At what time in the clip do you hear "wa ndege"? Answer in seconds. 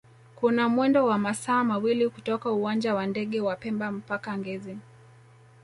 2.95-3.41